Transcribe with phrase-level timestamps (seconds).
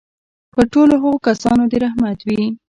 [0.53, 2.41] پر ټولو هغو کسانو دي رحمت وي.